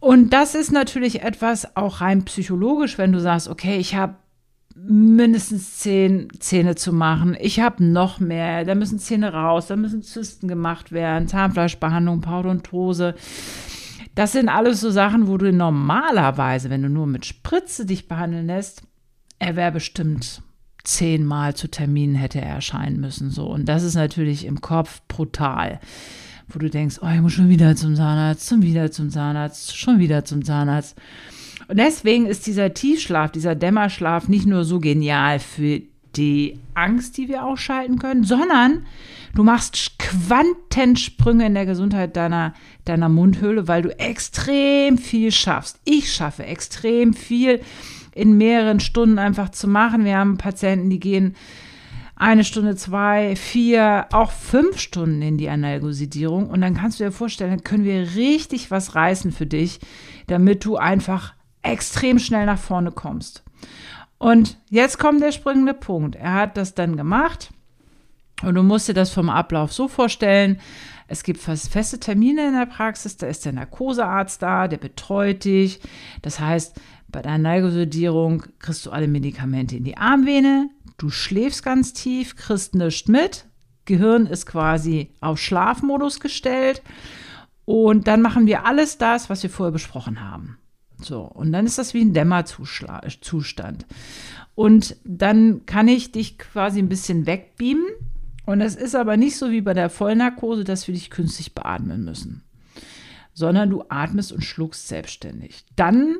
Und 0.00 0.32
das 0.32 0.54
ist 0.54 0.70
natürlich 0.70 1.22
etwas 1.22 1.76
auch 1.76 2.00
rein 2.00 2.24
psychologisch, 2.24 2.98
wenn 2.98 3.12
du 3.12 3.20
sagst, 3.20 3.48
okay, 3.48 3.78
ich 3.78 3.94
habe 3.94 4.14
mindestens 4.76 5.78
zehn 5.78 6.28
Zähne 6.38 6.76
zu 6.76 6.92
machen. 6.92 7.36
Ich 7.40 7.60
habe 7.60 7.82
noch 7.84 8.20
mehr. 8.20 8.64
Da 8.64 8.74
müssen 8.74 8.98
Zähne 8.98 9.32
raus, 9.32 9.66
da 9.66 9.76
müssen 9.76 10.02
Zysten 10.02 10.46
gemacht 10.46 10.92
werden, 10.92 11.26
Zahnfleischbehandlung, 11.26 12.20
Parodontose. 12.20 13.14
Das 14.14 14.32
sind 14.32 14.48
alles 14.48 14.80
so 14.80 14.90
Sachen, 14.90 15.26
wo 15.28 15.36
du 15.36 15.52
normalerweise, 15.52 16.70
wenn 16.70 16.82
du 16.82 16.88
nur 16.88 17.06
mit 17.06 17.26
Spritze 17.26 17.86
dich 17.86 18.08
behandeln 18.08 18.46
lässt, 18.46 18.82
er 19.38 19.56
wäre 19.56 19.72
bestimmt 19.72 20.42
zehnmal 20.84 21.54
zu 21.54 21.68
Terminen 21.68 22.14
hätte 22.14 22.40
er 22.40 22.54
erscheinen 22.54 23.00
müssen. 23.00 23.30
So. 23.30 23.46
Und 23.46 23.66
das 23.66 23.82
ist 23.82 23.94
natürlich 23.94 24.46
im 24.46 24.60
Kopf 24.60 25.02
brutal 25.06 25.80
wo 26.48 26.58
du 26.58 26.70
denkst, 26.70 26.96
oh, 27.02 27.08
ich 27.14 27.20
muss 27.20 27.32
schon 27.32 27.48
wieder 27.48 27.76
zum 27.76 27.94
Zahnarzt, 27.94 28.48
schon 28.48 28.62
wieder 28.62 28.90
zum 28.90 29.10
Zahnarzt, 29.10 29.76
schon 29.76 29.98
wieder 29.98 30.24
zum 30.24 30.44
Zahnarzt. 30.44 30.96
Und 31.68 31.78
deswegen 31.78 32.26
ist 32.26 32.46
dieser 32.46 32.72
Tiefschlaf, 32.72 33.30
dieser 33.30 33.54
Dämmerschlaf 33.54 34.28
nicht 34.28 34.46
nur 34.46 34.64
so 34.64 34.80
genial 34.80 35.38
für 35.38 35.82
die 36.16 36.58
Angst, 36.74 37.16
die 37.18 37.28
wir 37.28 37.44
ausschalten 37.44 37.98
können, 37.98 38.24
sondern 38.24 38.86
du 39.34 39.44
machst 39.44 39.98
Quantensprünge 39.98 41.46
in 41.46 41.54
der 41.54 41.66
Gesundheit 41.66 42.16
deiner, 42.16 42.54
deiner 42.86 43.10
Mundhöhle, 43.10 43.68
weil 43.68 43.82
du 43.82 43.98
extrem 43.98 44.96
viel 44.96 45.30
schaffst. 45.30 45.78
Ich 45.84 46.12
schaffe 46.12 46.44
extrem 46.44 47.12
viel 47.12 47.60
in 48.14 48.38
mehreren 48.38 48.80
Stunden 48.80 49.18
einfach 49.18 49.50
zu 49.50 49.68
machen. 49.68 50.04
Wir 50.04 50.16
haben 50.16 50.38
Patienten, 50.38 50.90
die 50.90 51.00
gehen 51.00 51.36
eine 52.18 52.42
Stunde, 52.42 52.74
zwei, 52.74 53.36
vier, 53.36 54.06
auch 54.12 54.32
fünf 54.32 54.78
Stunden 54.78 55.22
in 55.22 55.38
die 55.38 55.48
Analgosidierung. 55.48 56.50
Und 56.50 56.60
dann 56.60 56.74
kannst 56.74 56.98
du 56.98 57.04
dir 57.04 57.12
vorstellen, 57.12 57.50
dann 57.50 57.64
können 57.64 57.84
wir 57.84 58.16
richtig 58.16 58.72
was 58.72 58.96
reißen 58.96 59.30
für 59.30 59.46
dich, 59.46 59.78
damit 60.26 60.64
du 60.64 60.76
einfach 60.76 61.34
extrem 61.62 62.18
schnell 62.18 62.44
nach 62.44 62.58
vorne 62.58 62.90
kommst. 62.90 63.44
Und 64.18 64.58
jetzt 64.68 64.98
kommt 64.98 65.22
der 65.22 65.30
springende 65.30 65.74
Punkt. 65.74 66.16
Er 66.16 66.34
hat 66.34 66.56
das 66.56 66.74
dann 66.74 66.96
gemacht 66.96 67.50
und 68.42 68.56
du 68.56 68.64
musst 68.64 68.88
dir 68.88 68.94
das 68.94 69.10
vom 69.10 69.30
Ablauf 69.30 69.72
so 69.72 69.86
vorstellen. 69.86 70.60
Es 71.06 71.22
gibt 71.22 71.40
feste 71.40 72.00
Termine 72.00 72.48
in 72.48 72.54
der 72.54 72.66
Praxis, 72.66 73.16
da 73.16 73.28
ist 73.28 73.44
der 73.44 73.52
Narkosearzt 73.52 74.42
da, 74.42 74.66
der 74.66 74.76
betreut 74.76 75.44
dich. 75.44 75.80
Das 76.20 76.40
heißt, 76.40 76.80
bei 77.08 77.22
der 77.22 77.32
Analgosidierung 77.32 78.42
kriegst 78.58 78.84
du 78.84 78.90
alle 78.90 79.08
Medikamente 79.08 79.76
in 79.76 79.84
die 79.84 79.96
Armvene, 79.96 80.68
Du 80.98 81.10
schläfst 81.10 81.62
ganz 81.62 81.94
tief, 81.94 82.36
kriegst 82.36 82.74
nichts 82.74 83.08
mit. 83.08 83.46
Gehirn 83.84 84.26
ist 84.26 84.46
quasi 84.46 85.14
auf 85.20 85.38
Schlafmodus 85.38 86.20
gestellt. 86.20 86.82
Und 87.64 88.06
dann 88.06 88.20
machen 88.20 88.46
wir 88.46 88.66
alles 88.66 88.98
das, 88.98 89.30
was 89.30 89.42
wir 89.42 89.50
vorher 89.50 89.72
besprochen 89.72 90.20
haben. 90.20 90.58
So, 91.00 91.22
und 91.22 91.52
dann 91.52 91.66
ist 91.66 91.78
das 91.78 91.94
wie 91.94 92.00
ein 92.00 92.12
Dämmerzustand. 92.12 93.86
Und 94.54 94.96
dann 95.04 95.66
kann 95.66 95.86
ich 95.86 96.10
dich 96.10 96.38
quasi 96.38 96.80
ein 96.80 96.88
bisschen 96.88 97.26
wegbeamen. 97.26 97.86
Und 98.44 98.60
es 98.60 98.74
ist 98.74 98.96
aber 98.96 99.16
nicht 99.16 99.36
so 99.36 99.50
wie 99.50 99.60
bei 99.60 99.74
der 99.74 99.90
Vollnarkose, 99.90 100.64
dass 100.64 100.88
wir 100.88 100.94
dich 100.94 101.10
künstlich 101.10 101.54
beatmen 101.54 102.04
müssen, 102.04 102.42
sondern 103.34 103.70
du 103.70 103.84
atmest 103.88 104.32
und 104.32 104.42
schluckst 104.42 104.88
selbstständig. 104.88 105.64
Dann 105.76 106.16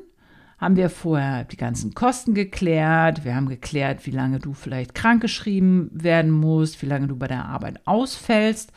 haben 0.58 0.76
wir 0.76 0.90
vorher 0.90 1.44
die 1.44 1.56
ganzen 1.56 1.94
Kosten 1.94 2.34
geklärt. 2.34 3.24
Wir 3.24 3.34
haben 3.34 3.48
geklärt, 3.48 4.06
wie 4.06 4.10
lange 4.10 4.40
du 4.40 4.54
vielleicht 4.54 4.94
krankgeschrieben 4.94 5.88
werden 5.92 6.32
musst, 6.32 6.82
wie 6.82 6.86
lange 6.86 7.06
du 7.06 7.16
bei 7.16 7.28
der 7.28 7.44
Arbeit 7.44 7.80
ausfällst. 7.86 8.72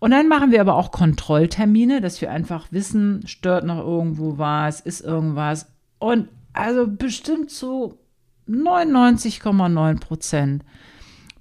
Und 0.00 0.10
dann 0.10 0.28
machen 0.28 0.50
wir 0.50 0.60
aber 0.60 0.74
auch 0.74 0.90
Kontrolltermine, 0.90 2.00
dass 2.00 2.20
wir 2.20 2.32
einfach 2.32 2.72
wissen, 2.72 3.24
stört 3.26 3.64
noch 3.64 3.78
irgendwo 3.78 4.36
was, 4.36 4.80
ist 4.80 5.00
irgendwas. 5.00 5.72
Und 6.00 6.28
also 6.52 6.88
bestimmt 6.88 7.50
so 7.50 8.00
99,9 8.48 10.00
Prozent, 10.00 10.64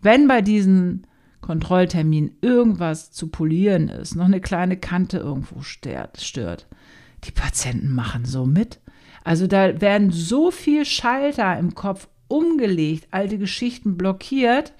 wenn 0.04 0.28
bei 0.28 0.42
diesen 0.42 1.08
Kontrollterminen 1.42 2.38
irgendwas 2.42 3.12
zu 3.12 3.30
polieren 3.30 3.88
ist, 3.90 4.16
noch 4.16 4.26
eine 4.26 4.42
kleine 4.42 4.78
Kante 4.78 5.18
irgendwo 5.18 5.62
stört, 5.62 6.22
stört 6.22 6.68
die 7.24 7.32
Patienten 7.32 7.94
machen 7.94 8.26
so 8.26 8.46
mit. 8.46 8.80
Also 9.24 9.48
da 9.48 9.82
werden 9.82 10.12
so 10.12 10.52
viel 10.52 10.86
Schalter 10.86 11.58
im 11.58 11.76
Kopf 11.76 12.08
umgelegt, 12.28 13.08
alte 13.12 13.38
Geschichten 13.38 13.98
blockiert. 13.98 14.74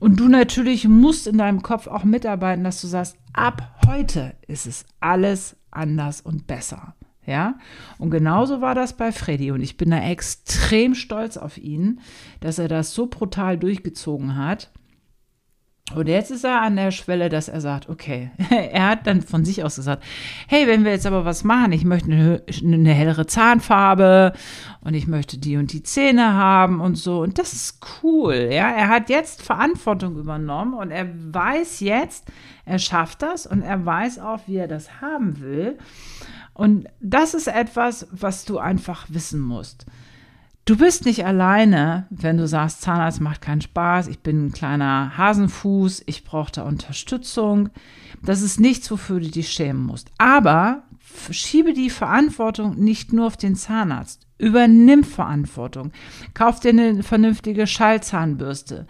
Und 0.00 0.20
du 0.20 0.28
natürlich 0.28 0.86
musst 0.86 1.26
in 1.26 1.38
deinem 1.38 1.62
Kopf 1.62 1.86
auch 1.86 2.04
mitarbeiten, 2.04 2.62
dass 2.62 2.80
du 2.80 2.86
sagst, 2.86 3.16
ab 3.32 3.80
heute 3.86 4.34
ist 4.46 4.66
es 4.66 4.84
alles 5.00 5.56
anders 5.70 6.20
und 6.20 6.46
besser. 6.46 6.94
Ja, 7.26 7.58
und 7.98 8.10
genauso 8.10 8.62
war 8.62 8.74
das 8.74 8.94
bei 8.94 9.12
Freddy 9.12 9.50
und 9.50 9.60
ich 9.60 9.76
bin 9.76 9.90
da 9.90 10.02
extrem 10.02 10.94
stolz 10.94 11.36
auf 11.36 11.58
ihn, 11.58 12.00
dass 12.40 12.58
er 12.58 12.68
das 12.68 12.94
so 12.94 13.06
brutal 13.06 13.58
durchgezogen 13.58 14.36
hat. 14.36 14.70
Und 15.94 16.06
jetzt 16.06 16.30
ist 16.30 16.44
er 16.44 16.60
an 16.60 16.76
der 16.76 16.90
Schwelle, 16.90 17.30
dass 17.30 17.48
er 17.48 17.62
sagt, 17.62 17.88
okay, 17.88 18.30
er 18.50 18.88
hat 18.88 19.06
dann 19.06 19.22
von 19.22 19.44
sich 19.44 19.64
aus 19.64 19.76
gesagt, 19.76 20.04
hey, 20.46 20.66
wenn 20.66 20.84
wir 20.84 20.92
jetzt 20.92 21.06
aber 21.06 21.24
was 21.24 21.44
machen, 21.44 21.72
ich 21.72 21.84
möchte 21.84 22.12
eine, 22.12 22.42
eine, 22.62 22.92
hellere 22.92 23.26
Zahnfarbe 23.26 24.34
und 24.82 24.92
ich 24.92 25.06
möchte 25.06 25.38
die 25.38 25.56
und 25.56 25.72
die 25.72 25.82
Zähne 25.82 26.34
haben 26.34 26.80
und 26.80 26.96
so. 26.96 27.20
Und 27.22 27.38
das 27.38 27.54
ist 27.54 27.80
cool, 28.02 28.50
ja. 28.52 28.70
Er 28.70 28.88
hat 28.88 29.08
jetzt 29.08 29.42
Verantwortung 29.42 30.18
übernommen 30.18 30.74
und 30.74 30.90
er 30.90 31.08
weiß 31.08 31.80
jetzt, 31.80 32.26
er 32.66 32.78
schafft 32.78 33.22
das 33.22 33.46
und 33.46 33.62
er 33.62 33.84
weiß 33.84 34.18
auch, 34.18 34.40
wie 34.46 34.56
er 34.56 34.68
das 34.68 35.00
haben 35.00 35.40
will. 35.40 35.78
Und 36.52 36.88
das 37.00 37.32
ist 37.32 37.46
etwas, 37.46 38.08
was 38.10 38.44
du 38.44 38.58
einfach 38.58 39.06
wissen 39.08 39.40
musst. 39.40 39.86
Du 40.68 40.76
bist 40.76 41.06
nicht 41.06 41.24
alleine, 41.24 42.06
wenn 42.10 42.36
du 42.36 42.46
sagst, 42.46 42.82
Zahnarzt 42.82 43.22
macht 43.22 43.40
keinen 43.40 43.62
Spaß, 43.62 44.06
ich 44.06 44.18
bin 44.18 44.48
ein 44.48 44.52
kleiner 44.52 45.16
Hasenfuß, 45.16 46.02
ich 46.04 46.24
brauche 46.24 46.52
da 46.52 46.62
Unterstützung. 46.64 47.70
Das 48.22 48.42
ist 48.42 48.60
nichts, 48.60 48.90
wofür 48.90 49.18
du 49.18 49.30
dich 49.30 49.48
schämen 49.48 49.82
musst. 49.82 50.10
Aber 50.18 50.82
schiebe 51.30 51.72
die 51.72 51.88
Verantwortung 51.88 52.76
nicht 52.76 53.14
nur 53.14 53.28
auf 53.28 53.38
den 53.38 53.56
Zahnarzt. 53.56 54.27
Übernimm 54.38 55.02
Verantwortung. 55.02 55.92
Kauf 56.32 56.60
dir 56.60 56.70
eine 56.70 57.02
vernünftige 57.02 57.66
Schallzahnbürste. 57.66 58.86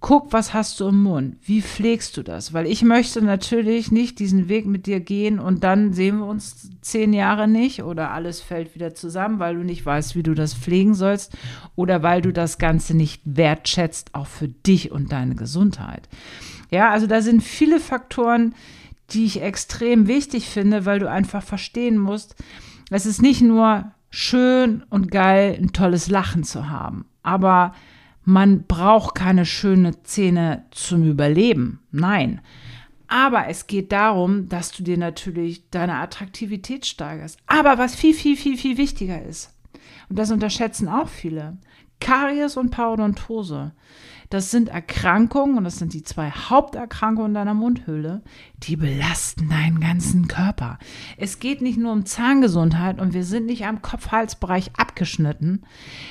Guck, 0.00 0.32
was 0.32 0.54
hast 0.54 0.80
du 0.80 0.88
im 0.88 1.02
Mund? 1.02 1.36
Wie 1.42 1.60
pflegst 1.60 2.16
du 2.16 2.22
das? 2.22 2.52
Weil 2.52 2.66
ich 2.66 2.82
möchte 2.82 3.22
natürlich 3.22 3.90
nicht 3.90 4.18
diesen 4.18 4.48
Weg 4.48 4.66
mit 4.66 4.86
dir 4.86 5.00
gehen 5.00 5.38
und 5.38 5.64
dann 5.64 5.92
sehen 5.92 6.18
wir 6.18 6.26
uns 6.26 6.70
zehn 6.80 7.12
Jahre 7.12 7.48
nicht 7.48 7.82
oder 7.82 8.10
alles 8.10 8.40
fällt 8.40 8.74
wieder 8.74 8.94
zusammen, 8.94 9.38
weil 9.38 9.56
du 9.56 9.62
nicht 9.62 9.84
weißt, 9.84 10.16
wie 10.16 10.22
du 10.22 10.34
das 10.34 10.54
pflegen 10.54 10.94
sollst 10.94 11.36
oder 11.76 12.02
weil 12.02 12.22
du 12.22 12.32
das 12.32 12.58
Ganze 12.58 12.96
nicht 12.96 13.22
wertschätzt, 13.24 14.14
auch 14.14 14.26
für 14.26 14.48
dich 14.48 14.90
und 14.90 15.12
deine 15.12 15.34
Gesundheit. 15.34 16.08
Ja, 16.70 16.90
also 16.90 17.06
da 17.06 17.20
sind 17.20 17.42
viele 17.42 17.80
Faktoren, 17.80 18.54
die 19.10 19.24
ich 19.24 19.42
extrem 19.42 20.06
wichtig 20.06 20.48
finde, 20.48 20.86
weil 20.86 20.98
du 20.98 21.10
einfach 21.10 21.42
verstehen 21.42 21.98
musst, 21.98 22.36
es 22.90 23.06
ist 23.06 23.22
nicht 23.22 23.42
nur 23.42 23.92
schön 24.10 24.84
und 24.90 25.10
geil, 25.10 25.56
ein 25.60 25.72
tolles 25.72 26.08
Lachen 26.08 26.44
zu 26.44 26.68
haben. 26.68 27.06
Aber 27.22 27.74
man 28.24 28.64
braucht 28.64 29.14
keine 29.14 29.46
schönen 29.46 29.96
Zähne 30.04 30.64
zum 30.70 31.08
Überleben. 31.08 31.80
Nein. 31.90 32.40
Aber 33.08 33.48
es 33.48 33.66
geht 33.66 33.90
darum, 33.90 34.48
dass 34.48 34.70
du 34.70 34.82
dir 34.82 34.96
natürlich 34.96 35.68
deine 35.70 35.96
Attraktivität 35.96 36.86
steigerst. 36.86 37.38
Aber 37.46 37.78
was 37.78 37.94
viel, 37.94 38.14
viel, 38.14 38.36
viel, 38.36 38.56
viel 38.56 38.76
wichtiger 38.76 39.22
ist, 39.22 39.56
und 40.08 40.18
das 40.18 40.30
unterschätzen 40.30 40.88
auch 40.88 41.08
viele, 41.08 41.56
Karies 42.00 42.56
und 42.56 42.70
Parodontose. 42.70 43.72
Das 44.30 44.52
sind 44.52 44.68
Erkrankungen, 44.68 45.58
und 45.58 45.64
das 45.64 45.78
sind 45.78 45.92
die 45.92 46.04
zwei 46.04 46.30
Haupterkrankungen 46.30 47.34
deiner 47.34 47.52
Mundhöhle, 47.52 48.22
die 48.62 48.76
belasten 48.76 49.48
deinen 49.48 49.80
ganzen 49.80 50.28
Körper. 50.28 50.78
Es 51.16 51.40
geht 51.40 51.60
nicht 51.60 51.78
nur 51.78 51.92
um 51.92 52.06
Zahngesundheit 52.06 53.00
und 53.00 53.12
wir 53.12 53.24
sind 53.24 53.46
nicht 53.46 53.66
am 53.66 53.82
Kopf-Hals-Bereich 53.82 54.70
abgeschnitten. 54.76 55.62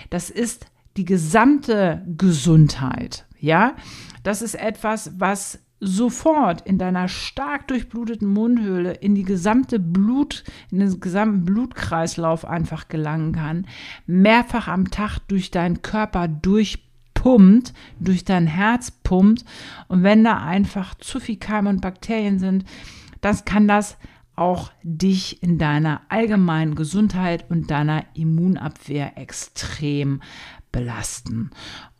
Das 0.10 0.30
ist 0.30 0.66
die 0.98 1.06
gesamte 1.06 2.06
Gesundheit. 2.18 3.26
Ja, 3.40 3.76
das 4.24 4.42
ist 4.42 4.56
etwas, 4.56 5.14
was 5.18 5.60
sofort 5.80 6.68
in 6.68 6.78
deiner 6.78 7.08
stark 7.08 7.70
durchbluteten 7.70 8.28
Mundhöhle 8.28 8.92
in 8.96 9.16
die 9.16 9.24
gesamte 9.24 9.80
Blut, 9.80 10.44
in 10.72 10.80
den 10.80 11.00
gesamten 11.00 11.46
Blutkreislauf 11.46 12.44
einfach 12.44 12.90
gelangen 12.90 13.32
kann, 13.32 13.66
mehrfach 14.06 14.68
am 14.68 14.92
Tag 14.92 15.20
durch 15.30 15.52
deinen 15.52 15.82
Körper 15.82 16.28
durch 16.28 16.89
pumpt, 17.20 17.74
durch 18.00 18.24
dein 18.24 18.48
Herz 18.48 18.92
pumpt. 18.92 19.44
Und 19.90 20.04
wenn 20.04 20.24
da 20.24 20.38
einfach 20.42 20.96
zu 20.96 21.20
viel 21.20 21.36
Keime 21.36 21.70
und 21.70 21.82
Bakterien 21.82 22.40
sind, 22.40 22.64
das 23.20 23.44
kann 23.44 23.68
das 23.68 23.98
auch 24.38 24.72
dich 24.84 25.44
in 25.44 25.58
deiner 25.58 26.00
allgemeinen 26.08 26.76
Gesundheit 26.76 27.46
und 27.50 27.70
deiner 27.70 28.06
Immunabwehr 28.14 29.18
extrem 29.18 30.22
belasten. 30.72 31.52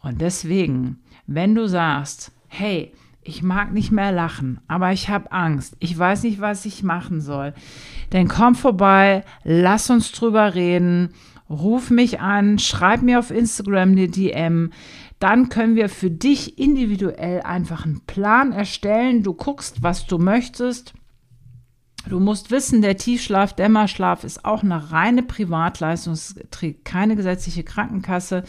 Und 0.02 0.22
deswegen, 0.22 1.00
wenn 1.28 1.54
du 1.54 1.68
sagst, 1.68 2.32
hey, 2.48 2.94
ich 3.22 3.44
mag 3.44 3.74
nicht 3.74 3.92
mehr 3.92 4.14
lachen, 4.14 4.62
aber 4.70 4.94
ich 4.94 5.10
habe 5.10 5.34
Angst, 5.34 5.76
ich 5.80 6.00
weiß 6.00 6.24
nicht, 6.24 6.40
was 6.40 6.64
ich 6.64 6.82
machen 6.82 7.20
soll, 7.20 7.54
dann 8.12 8.30
komm 8.30 8.56
vorbei, 8.56 9.26
lass 9.44 9.90
uns 9.90 10.14
drüber 10.14 10.56
reden, 10.56 11.10
ruf 11.50 11.90
mich 11.90 12.20
an, 12.22 12.60
schreib 12.60 13.02
mir 13.02 13.20
auf 13.20 13.32
Instagram 13.32 13.92
eine 13.92 14.08
DM 14.08 14.72
dann 15.20 15.50
können 15.50 15.76
wir 15.76 15.90
für 15.90 16.10
dich 16.10 16.58
individuell 16.58 17.42
einfach 17.42 17.86
einen 17.86 18.02
Plan 18.06 18.54
erstellen. 18.54 19.22
Du 19.22 19.34
guckst, 19.34 19.84
was 19.84 20.08
du 20.08 20.18
möchtest. 20.18 20.94
Du 22.08 22.20
musst 22.20 22.50
wissen, 22.50 22.82
der 22.82 22.96
Tiefschlaf, 22.96 23.54
Dämmerschlaf 23.54 24.24
ist 24.24 24.46
auch 24.46 24.64
eine 24.64 24.92
reine 24.92 25.22
Privatleistung. 25.22 26.14
Es 26.14 26.36
trägt 26.50 26.86
keine 26.86 27.18
gesetzliche 27.18 27.64
Krankenkasse. 27.64 28.44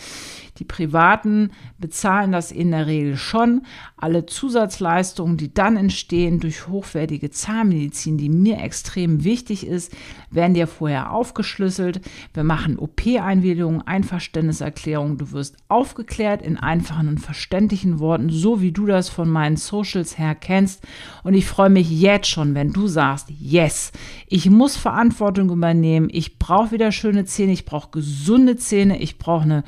Die 0.60 0.64
Privaten 0.64 1.52
bezahlen 1.78 2.32
das 2.32 2.52
in 2.52 2.70
der 2.70 2.86
Regel 2.86 3.16
schon. 3.16 3.62
Alle 3.96 4.26
Zusatzleistungen, 4.26 5.38
die 5.38 5.54
dann 5.54 5.78
entstehen 5.78 6.38
durch 6.38 6.68
hochwertige 6.68 7.30
Zahnmedizin, 7.30 8.18
die 8.18 8.28
mir 8.28 8.58
extrem 8.58 9.24
wichtig 9.24 9.66
ist, 9.66 9.90
werden 10.30 10.52
dir 10.52 10.66
vorher 10.66 11.12
aufgeschlüsselt. 11.12 12.02
Wir 12.34 12.44
machen 12.44 12.78
OP-Einwilligungen, 12.78 13.80
Einverständniserklärungen. 13.80 15.16
Du 15.16 15.32
wirst 15.32 15.56
aufgeklärt 15.68 16.42
in 16.42 16.58
einfachen 16.58 17.08
und 17.08 17.20
verständlichen 17.20 17.98
Worten, 17.98 18.28
so 18.28 18.60
wie 18.60 18.72
du 18.72 18.84
das 18.84 19.08
von 19.08 19.30
meinen 19.30 19.56
Socials 19.56 20.18
her 20.18 20.34
kennst. 20.34 20.82
Und 21.24 21.32
ich 21.32 21.46
freue 21.46 21.70
mich 21.70 21.90
jetzt 21.90 22.28
schon, 22.28 22.54
wenn 22.54 22.74
du 22.74 22.86
sagst, 22.86 23.28
yes, 23.30 23.92
ich 24.26 24.50
muss 24.50 24.76
Verantwortung 24.76 25.48
übernehmen. 25.48 26.10
Ich 26.12 26.38
brauche 26.38 26.72
wieder 26.72 26.92
schöne 26.92 27.24
Zähne. 27.24 27.52
Ich 27.52 27.64
brauche 27.64 27.92
gesunde 27.92 28.56
Zähne. 28.56 29.00
Ich 29.00 29.16
brauche 29.16 29.44
eine 29.44 29.64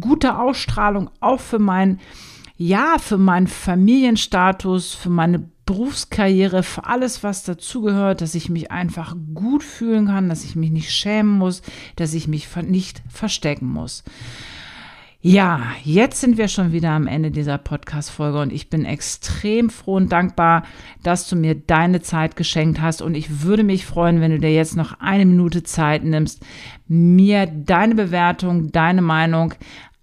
gute 0.00 0.38
Ausstrahlung 0.38 1.10
auch 1.20 1.40
für 1.40 1.58
mein, 1.58 2.00
ja, 2.56 2.96
für 2.98 3.18
meinen 3.18 3.46
Familienstatus, 3.46 4.94
für 4.94 5.10
meine 5.10 5.48
Berufskarriere, 5.66 6.62
für 6.62 6.84
alles, 6.84 7.22
was 7.22 7.42
dazugehört, 7.42 8.20
dass 8.20 8.34
ich 8.34 8.48
mich 8.48 8.70
einfach 8.70 9.16
gut 9.34 9.62
fühlen 9.64 10.06
kann, 10.06 10.28
dass 10.28 10.44
ich 10.44 10.54
mich 10.54 10.70
nicht 10.70 10.92
schämen 10.92 11.38
muss, 11.38 11.62
dass 11.96 12.14
ich 12.14 12.28
mich 12.28 12.48
nicht 12.62 13.02
verstecken 13.08 13.66
muss. 13.66 14.04
Ja, 15.22 15.62
jetzt 15.82 16.20
sind 16.20 16.36
wir 16.36 16.46
schon 16.46 16.72
wieder 16.72 16.90
am 16.90 17.06
Ende 17.06 17.30
dieser 17.30 17.56
Podcast-Folge 17.56 18.38
und 18.38 18.52
ich 18.52 18.68
bin 18.68 18.84
extrem 18.84 19.70
froh 19.70 19.96
und 19.96 20.12
dankbar, 20.12 20.64
dass 21.02 21.28
du 21.28 21.36
mir 21.36 21.54
deine 21.54 22.02
Zeit 22.02 22.36
geschenkt 22.36 22.80
hast. 22.80 23.00
Und 23.00 23.14
ich 23.14 23.42
würde 23.42 23.64
mich 23.64 23.86
freuen, 23.86 24.20
wenn 24.20 24.30
du 24.30 24.38
dir 24.38 24.52
jetzt 24.52 24.76
noch 24.76 25.00
eine 25.00 25.24
Minute 25.24 25.62
Zeit 25.62 26.04
nimmst, 26.04 26.44
mir 26.86 27.46
deine 27.46 27.94
Bewertung, 27.94 28.70
deine 28.70 29.02
Meinung 29.02 29.54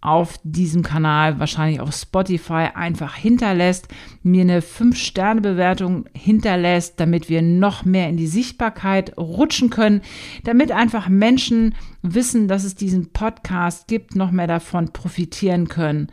auf 0.04 0.38
diesem 0.44 0.84
Kanal, 0.84 1.40
wahrscheinlich 1.40 1.80
auf 1.80 1.94
Spotify, 1.94 2.68
einfach 2.76 3.16
hinterlässt, 3.16 3.88
mir 4.22 4.42
eine 4.42 4.60
5-Sterne-Bewertung 4.60 6.06
hinterlässt, 6.14 7.00
damit 7.00 7.30
wir 7.30 7.42
noch 7.42 7.86
mehr 7.86 8.10
in 8.10 8.18
die 8.18 8.28
Sichtbarkeit 8.28 9.18
rutschen 9.18 9.70
können, 9.70 10.02
damit 10.44 10.74
einfach 10.74 11.08
Menschen 11.08 11.74
wissen, 12.02 12.50
dass 12.50 12.66
es 12.66 12.76
diesen 12.76 13.12
Podcast 13.12 13.88
gibt, 13.88 14.16
noch 14.16 14.32
mehr 14.32 14.48
davon 14.48 14.92
profitieren 14.92 15.70
können. 15.70 16.08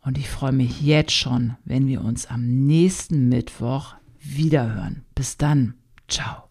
Und 0.00 0.16
ich 0.16 0.28
freue 0.28 0.52
mich 0.52 0.82
jetzt 0.82 1.12
schon, 1.12 1.56
wenn 1.64 1.88
wir 1.88 2.04
uns 2.04 2.26
am 2.26 2.46
nächsten 2.46 3.28
Mittwoch 3.28 3.94
wiederhören. 4.20 5.04
Bis 5.14 5.36
dann. 5.38 5.74
Ciao. 6.08 6.44